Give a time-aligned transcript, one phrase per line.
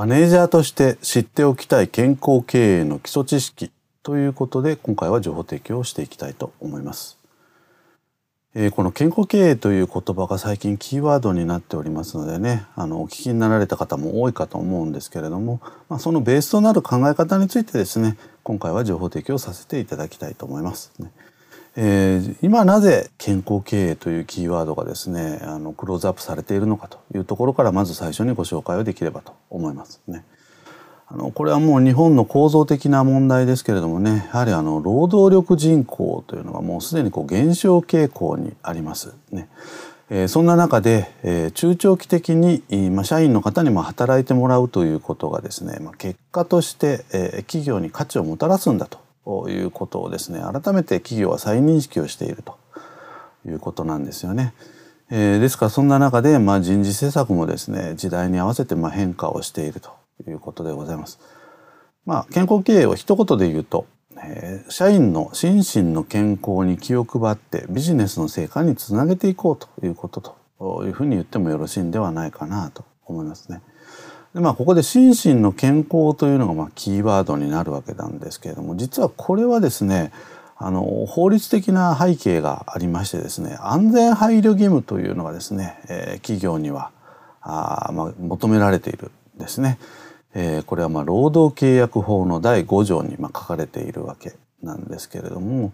[0.00, 3.70] マネージャーとして知っておきたい健康経営の基礎知識
[4.02, 7.18] ということで今回は情報提供をしていきたいと思います。
[8.54, 15.60] えー、この健康経営という言葉が最近キーワードになっておりますのでねあのお聞きになられた方も多いかと思うんですけれども、
[15.90, 21.12] まあ、そのベースとなる考え方についてですね今回は情報提供させていただきたいと思います、ね
[21.76, 30.24] えー、今なぜ健康経営というキーワードがですねあのクローズアップされているのかというところからまず最初にご紹介をできればと思いますね。
[31.06, 39.48] あのこれはもう日本の構造的な問題ですけれどもねやはりあの労働力人口というのがもうすでにこう減少傾向にありますね。
[40.12, 52.58] えー、そんな中で、えー、中長期的に、ま、社員の方にも働いてもらうということがですね、ま、結果として、えー、企業に価値をもたらすんだとということをですね改めて企業は再認識をしていると
[53.46, 54.54] いうことなんですよね。
[55.12, 59.90] えー、ですからそんな中で、まあ、人事政策もですね時代に合わせてまあ変化をしていると
[60.26, 61.18] いうことでございます。
[62.06, 73.60] まあ、健康経営を一言で言うと、えー、社員の心身の健康に気を配ってビジネスの成果につなげていこうということというふうに言ってもよろしいんではないかなと思いますね。
[74.34, 80.12] でまあここで心身の健康というのがまあキーワードになるわけなんですけれども実はこれはですね
[80.56, 86.90] あの法律的な背景がありましてですね安全配慮義務というのがですね、えー、企業には
[87.40, 89.78] あ、まあ、求められているですね。
[90.34, 95.72] えー、これはまあ労働契約法の第5条にまあ書かれているわけなんですけれども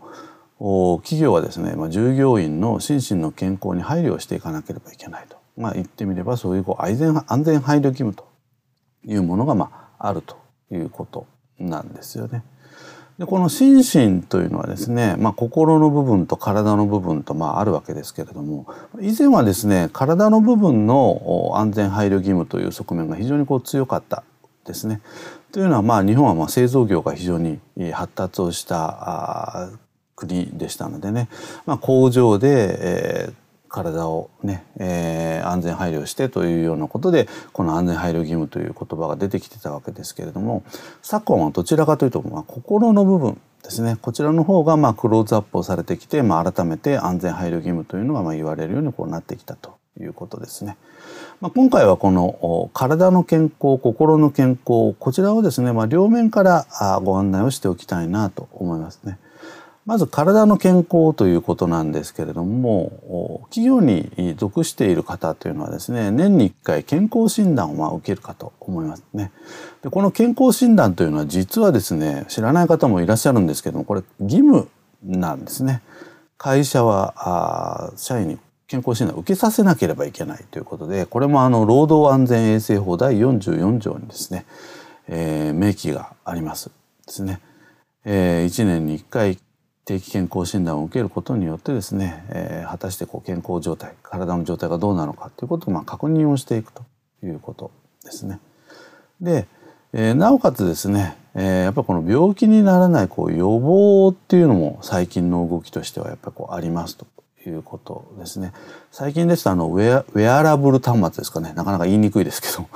[1.02, 8.26] 企業はですね、まあ、従業員の心身の健康に配慮をしていかなければいけないと、まあ、言ってみればそういうこう安全安全配慮義務と
[9.06, 10.36] いうものがまああると
[10.70, 11.26] いうこと
[11.58, 12.42] なんですよね。
[13.18, 18.66] でこの心身というのはですね、まあ、心の部分と体の部分とまああるわけですけれども
[19.00, 24.22] 以前はですね体の部分の安全配慮義務という側面が非常にこう強かった
[24.66, 25.00] ですね。
[25.52, 27.58] というのはまあ日本はまあ製造業が非常に
[27.92, 29.70] 発達をした
[30.16, 31.28] 国でしたのでね、
[31.64, 33.34] まあ、工場で、えー、
[33.68, 40.64] 体をね、えー、安全配慮してというようなことでこの安全配慮義務という言葉が出てきてたわけですけれども
[41.02, 50.76] 昨今はどちらかというと、まあ、心の部分ですねこちらの方がまあクローズアップをされてきて、まあ、改めて安全配慮義務というのがまあ言われるようにこうなってきたということですね。
[51.40, 56.66] まあ、今回はこの体の健康心の健康こちらをですね、まあ、両面から
[57.02, 59.18] ご案内をしておきたいなと思いますね。
[59.86, 69.30] まず体の健康ということなんですけれども企業に属している方というのはですね年に1回健康診断を受けるかと思いますね。
[69.82, 74.68] でこの健康診断というのは実はですね知らない方もいらっしゃるんですけどもこれ義務
[75.04, 75.82] なんですね。
[76.36, 84.44] 会社は社員に健康診断を受けさせなければいけないということでこれもあの労働安全衛生法第44条にですね、
[85.06, 86.70] えー、明記があります
[87.06, 87.40] ですね、
[88.04, 89.38] えー、1年に1回
[89.86, 96.84] 定期健康診断を受けることによってですね、えー、果たしてこう健康状態体の状態がどうなのかということをまあ確認をしていくと
[97.22, 97.70] いうこと
[98.04, 98.40] ですね。
[99.20, 99.46] で、
[99.92, 107.06] えー、なおかつですね、えー、やっぱりこの病気にならないこう予防っていうのも最近の動きとしてはやっぱりこうありますと
[107.46, 108.52] いうことですね。
[108.90, 112.66] 最近ですとあのウェアウェアラブル端末ですかねなかなか言いにくいですけど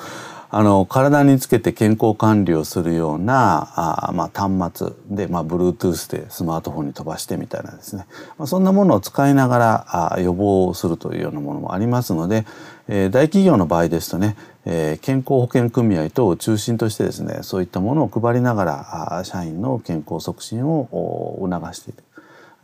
[0.52, 8.06] あの体につけて健康管理をするようなあ、まあ、端末で、まあ、Bluetooth でスマートフォンに飛ばしてみたいなですね、
[8.36, 12.46] まあ、そんなものを使いながらあ予防するというようなものもありますので、
[12.88, 22.02] えー、大企業の場合ですとね、えー、健康保険組合等を中心としてですねそういったものを配りながらあ社員の健康促進を促している、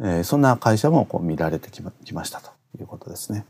[0.00, 3.46] えー、そんな会社もこう見られてきましたということですね。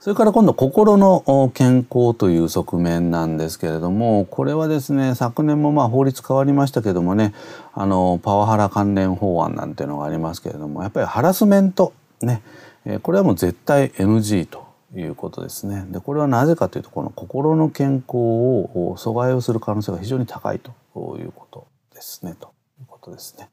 [0.00, 7.34] それから今度心の健康という側面なんですけれどもこれはですね昨年もまあ法律変わりましたけどもね
[7.74, 11.92] あのパワハラ関連法案なんていうのがありますけれどもやっぱりハラスメント
[12.22, 12.42] ね
[13.02, 15.84] これはもう絶対 NG ということですね。
[15.90, 20.70] でこれはなぜかというとこの心の健康を阻害をする可能性が非常に高いと
[21.18, 23.50] いうことですねということですね。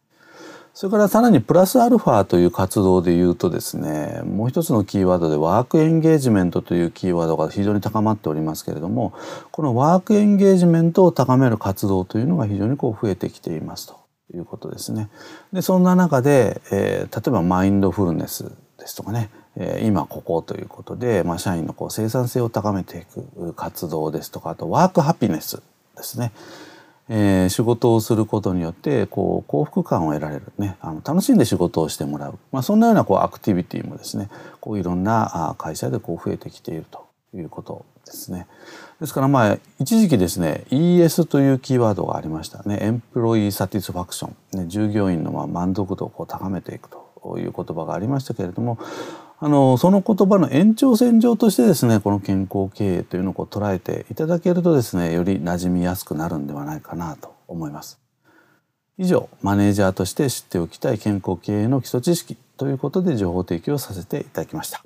[0.75, 9.13] それからさらにプラスアルファという活動でいうとですねもう一つのキーワードでワークエンゲージメントというキーワードが非常に高まっておりますけれども
[9.51, 13.97] このワークエンゲージメントを高める活動というのが非常にこう増えてきていますと
[14.33, 15.07] いうことですね。
[15.53, 18.43] でそんな中で、えー、例えばマインドフルネス
[18.77, 25.61] ですとかね、えー、今ここということで、まあ、社員のこう生産性を高めていく活動ですとかあとワークハピネス
[25.95, 26.33] ですね。
[27.07, 30.51] えー、仕事をすることによってこう幸福感を得られる。
[30.57, 30.77] ね。
[30.81, 34.29] あの楽しんで仕事をしてもらう、まあ、そんなようなこうアクティビティもですね
[34.59, 37.05] こういろんな会社でこう増えてきていると。
[37.39, 38.47] いうことですね。
[38.99, 42.77] ですからまあ一時期ですね ES というキーワードがありましたね。
[42.81, 48.79] エンプロイーサティスファクション、ね、従業員のまあ満足度をこう高めていくという言葉がありましたけれども
[49.45, 57.99] あのその言葉の延長線上としてですねこの健康経営というのをこう捉えていただけるとですねより馴染みやすくなるんではないかなと思います。
[58.97, 64.83] 以上マネージャーとして知っておきたい健康経営の基礎知識ということで情報提供させていただきました。